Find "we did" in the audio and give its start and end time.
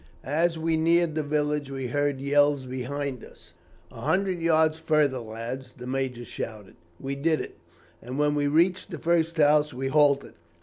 6.99-7.39